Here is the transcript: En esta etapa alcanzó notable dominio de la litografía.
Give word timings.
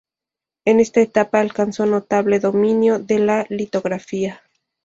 En 0.65 0.79
esta 0.79 0.99
etapa 0.99 1.41
alcanzó 1.41 1.85
notable 1.85 2.39
dominio 2.39 2.97
de 2.97 3.19
la 3.19 3.45
litografía. 3.49 4.41